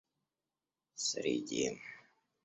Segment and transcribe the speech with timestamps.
[1.03, 1.69] среди